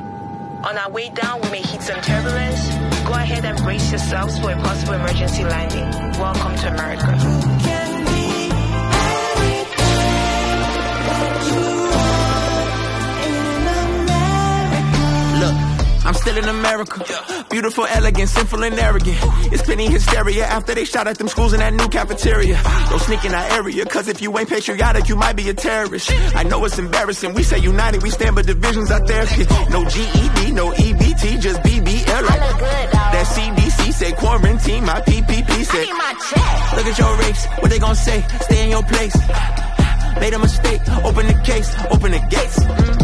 On 0.63 0.77
our 0.77 0.91
way 0.91 1.09
down, 1.09 1.41
we 1.41 1.49
may 1.49 1.61
hit 1.61 1.81
some 1.81 1.99
turbulence. 1.99 2.67
Go 3.07 3.13
ahead 3.13 3.43
and 3.43 3.57
brace 3.57 3.89
yourselves 3.89 4.37
for 4.37 4.51
a 4.51 4.55
possible 4.57 4.93
emergency 4.93 5.45
landing. 5.45 5.89
Welcome 6.19 6.55
to 6.57 6.67
America. 6.67 7.82
I'm 16.13 16.19
still 16.19 16.37
in 16.37 16.47
America. 16.47 17.45
Beautiful, 17.49 17.87
elegant, 17.87 18.29
sinful, 18.29 18.63
and 18.63 18.77
arrogant. 18.77 19.17
It's 19.51 19.63
plenty 19.63 19.87
hysteria 19.87 20.45
after 20.45 20.75
they 20.75 20.85
shot 20.85 21.07
at 21.07 21.17
them 21.17 21.27
schools 21.27 21.53
in 21.53 21.59
that 21.59 21.73
new 21.73 21.87
cafeteria. 21.87 22.61
Don't 22.91 23.01
sneak 23.01 23.25
in 23.25 23.33
our 23.33 23.45
area, 23.57 23.83
cause 23.85 24.07
if 24.07 24.21
you 24.21 24.37
ain't 24.37 24.47
patriotic, 24.47 25.09
you 25.09 25.15
might 25.15 25.35
be 25.35 25.49
a 25.49 25.55
terrorist. 25.55 26.11
I 26.35 26.43
know 26.43 26.63
it's 26.65 26.77
embarrassing. 26.77 27.33
We 27.33 27.41
say 27.41 27.57
united, 27.57 28.03
we 28.03 28.11
stand, 28.11 28.35
but 28.35 28.45
divisions 28.45 28.91
out 28.91 29.07
there. 29.07 29.23
No 29.71 29.83
GED, 29.85 30.51
no 30.51 30.69
EBT, 30.71 31.39
just 31.41 31.59
BBL. 31.61 32.05
I 32.07 32.21
look 32.21 32.59
good, 32.59 32.91
dog. 32.91 33.13
That 33.13 33.25
CDC 33.33 33.93
say 33.93 34.11
quarantine, 34.11 34.85
my 34.85 35.01
PPP 35.01 35.65
say. 35.65 35.91
My 35.93 36.13
check. 36.29 36.77
Look 36.77 36.85
at 36.85 36.99
your 36.99 37.17
race, 37.17 37.45
what 37.57 37.71
they 37.71 37.79
gon' 37.79 37.95
say? 37.95 38.21
Stay 38.41 38.65
in 38.65 38.69
your 38.69 38.83
place. 38.83 39.15
Made 40.19 40.33
a 40.35 40.39
mistake, 40.39 40.81
open 41.03 41.25
the 41.25 41.41
case, 41.43 41.73
open 41.89 42.11
the 42.11 42.19
gates. 42.29 42.59
Mm, 42.59 43.02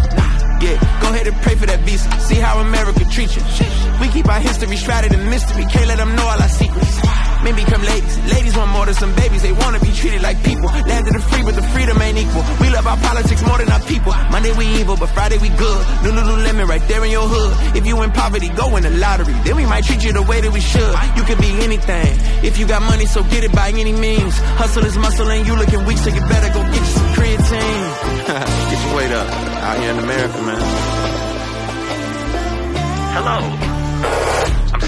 Yeah, 0.62 0.76
go 1.02 1.08
ahead 1.10 1.28
and 1.28 1.36
pray 1.42 1.56
for 1.56 1.66
that 1.66 1.80
visa. 1.82 2.10
See 2.20 2.36
how 2.36 2.60
America 2.60 3.06
treats 3.06 3.36
you. 3.36 3.44
We 4.02 4.08
keep 4.10 4.28
our 4.28 4.40
history 4.40 4.76
shrouded 4.76 5.14
in 5.14 5.30
mystery. 5.30 5.64
Can't 5.66 5.88
let 5.88 5.98
them 5.98 6.16
know 6.16 6.24
all 6.24 6.42
our 6.42 6.50
secrets. 6.50 7.00
Men 7.44 7.56
become 7.56 7.82
ladies. 7.84 8.18
Ladies 8.34 8.56
want 8.58 8.72
more 8.72 8.86
than 8.86 8.96
some 8.96 9.14
babies. 9.16 9.29
Evil, 15.30 15.40
but 15.40 15.40
Friday 15.40 15.42
we 15.42 15.58
good. 15.58 15.86
New 16.04 16.12
Lululemon 16.12 16.68
right 16.68 16.82
there 16.88 17.04
in 17.06 17.12
your 17.12 17.28
hood. 17.28 17.76
If 17.76 17.86
you 17.86 18.02
in 18.02 18.12
poverty, 18.12 18.50
go 18.50 18.76
in 18.78 18.84
the 18.84 18.90
lottery. 18.90 19.34
Then 19.44 19.56
we 19.56 19.66
might 19.66 19.84
treat 19.84 20.04
you 20.04 20.14
the 20.14 20.24
way 20.24 20.42
that 20.42 20.52
we 20.52 20.62
should. 20.62 20.96
You 21.18 21.24
could 21.24 21.40
be 21.40 21.52
anything. 21.64 22.18
If 22.44 22.58
you 22.58 22.68
got 22.68 22.82
money, 22.82 23.06
so 23.06 23.24
get 23.24 23.44
it 23.44 23.52
by 23.52 23.70
any 23.70 23.94
means. 23.94 24.38
Hustle 24.58 24.86
is 24.86 24.98
muscle 24.98 25.30
and 25.30 25.46
you 25.46 25.56
looking 25.56 25.86
weak, 25.86 25.98
so 25.98 26.10
you 26.10 26.22
better 26.22 26.54
go 26.54 26.62
get 26.64 26.80
you 26.80 26.86
some 26.86 27.08
creatine. 27.14 27.88
get 28.70 28.86
your 28.86 28.96
weight 28.96 29.12
up. 29.12 29.28
Out 29.30 29.80
here 29.80 29.92
in 29.92 30.00
America, 30.00 30.42
man. 30.42 30.62
Hello. 33.14 33.69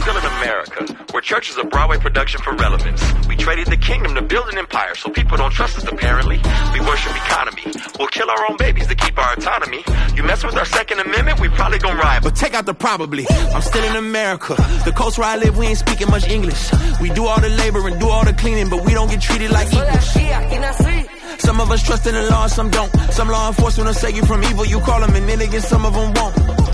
I'm 0.01 0.07
still 0.07 0.17
in 0.17 0.37
America, 0.41 1.05
where 1.11 1.21
church 1.21 1.51
is 1.51 1.57
a 1.57 1.63
Broadway 1.63 1.99
production 1.99 2.41
for 2.41 2.55
relevance. 2.55 3.03
We 3.27 3.35
traded 3.35 3.67
the 3.67 3.77
kingdom 3.77 4.15
to 4.15 4.23
build 4.23 4.47
an 4.49 4.57
empire, 4.57 4.95
so 4.95 5.11
people 5.11 5.37
don't 5.37 5.51
trust 5.51 5.77
us 5.77 5.83
apparently. 5.83 6.37
We 6.73 6.79
worship 6.79 7.15
economy. 7.15 7.65
We'll 7.99 8.07
kill 8.07 8.27
our 8.31 8.49
own 8.49 8.57
babies 8.57 8.87
to 8.87 8.95
keep 8.95 9.15
our 9.19 9.33
autonomy. 9.33 9.83
You 10.15 10.23
mess 10.23 10.43
with 10.43 10.55
our 10.57 10.65
Second 10.65 11.01
Amendment, 11.01 11.39
we 11.39 11.49
probably 11.49 11.77
gon' 11.77 11.95
riot. 11.97 12.23
But 12.23 12.35
take 12.35 12.55
out 12.55 12.65
the 12.65 12.73
probably. 12.73 13.27
I'm 13.53 13.61
still 13.61 13.83
in 13.83 13.95
America. 13.95 14.55
The 14.85 14.91
coast 14.91 15.19
where 15.19 15.27
I 15.27 15.35
live, 15.37 15.55
we 15.55 15.67
ain't 15.67 15.77
speaking 15.77 16.09
much 16.09 16.27
English. 16.27 16.71
We 16.99 17.11
do 17.11 17.27
all 17.27 17.39
the 17.39 17.49
labor 17.49 17.87
and 17.87 17.99
do 17.99 18.09
all 18.09 18.25
the 18.25 18.33
cleaning, 18.33 18.69
but 18.69 18.83
we 18.83 18.95
don't 18.95 19.07
get 19.07 19.21
treated 19.21 19.51
like 19.51 19.67
equals. 19.67 20.17
Some 21.37 21.61
of 21.61 21.69
us 21.69 21.83
trust 21.83 22.07
in 22.07 22.15
the 22.15 22.23
law, 22.23 22.47
some 22.47 22.71
don't. 22.71 22.91
Some 23.11 23.27
law 23.27 23.49
enforcement 23.49 23.85
will 23.85 23.93
save 23.93 24.15
you 24.15 24.25
from 24.25 24.43
evil. 24.45 24.65
You 24.65 24.79
call 24.79 24.99
them, 24.99 25.13
and 25.15 25.29
then 25.29 25.41
again, 25.41 25.61
some 25.61 25.85
of 25.85 25.93
them 25.93 26.11
won't. 26.15 26.70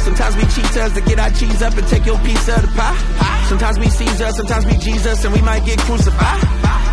Sometimes 0.00 0.36
we 0.36 0.42
cheat 0.54 0.76
us 0.76 0.92
to 0.94 1.00
get 1.00 1.18
our 1.18 1.30
cheese 1.30 1.62
up 1.62 1.76
and 1.76 1.86
take 1.88 2.06
your 2.06 2.18
piece 2.20 2.48
of 2.48 2.62
the 2.62 2.68
pie. 2.76 3.44
Sometimes 3.48 3.78
we 3.78 3.88
Caesar, 3.88 4.30
sometimes 4.32 4.66
we 4.66 4.76
Jesus, 4.78 5.24
and 5.24 5.32
we 5.34 5.42
might 5.42 5.64
get 5.64 5.78
crucified. 5.80 6.42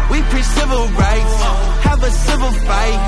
We 0.09 0.21
preach 0.29 0.45
civil 0.45 0.87
rights, 0.95 1.35
have 1.83 2.01
a 2.03 2.11
civil 2.11 2.51
fight. 2.63 2.99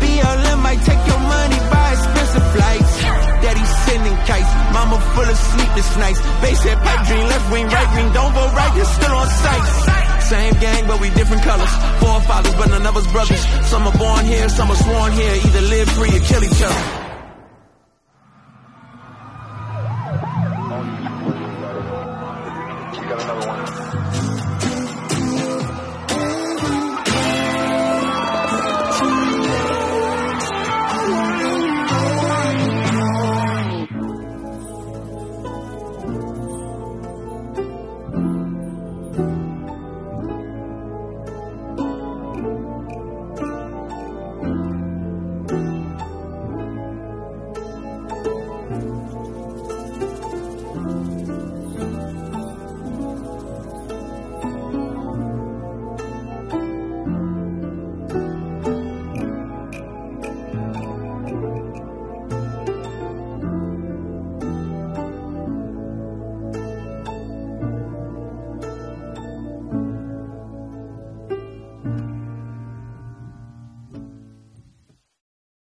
BLM 0.00 0.60
might 0.62 0.82
take 0.82 1.00
your 1.06 1.18
money, 1.18 1.58
buy 1.70 1.92
expensive 1.92 2.46
flights. 2.52 2.92
Daddy 3.40 3.64
sending 3.86 4.16
kites, 4.28 4.52
mama 4.74 5.00
full 5.14 5.24
of 5.24 5.38
sleepless 5.38 5.96
nights. 5.96 6.20
Base 6.42 6.62
head 6.62 6.78
pipe 6.82 7.06
dream, 7.06 7.26
left 7.26 7.52
wing, 7.52 7.66
right 7.66 7.90
wing, 7.96 8.12
don't 8.12 8.32
vote 8.34 8.52
right, 8.52 8.76
you're 8.76 8.84
still 8.84 9.14
on 9.14 9.28
sight. 9.28 10.20
Same 10.22 10.54
gang, 10.60 10.86
but 10.86 11.00
we 11.00 11.10
different 11.10 11.42
colors. 11.42 11.72
Forefathers, 11.98 12.54
but 12.54 12.68
none 12.68 12.86
of 12.86 12.96
us 12.96 13.06
brothers. 13.10 13.42
Some 13.66 13.86
are 13.86 13.96
born 13.96 14.24
here, 14.24 14.48
some 14.48 14.70
are 14.70 14.76
sworn 14.76 15.12
here. 15.12 15.34
Either 15.46 15.62
live 15.62 15.88
free 15.90 16.14
or 16.14 16.20
kill 16.20 16.44
each 16.44 16.62
other. 16.62 16.99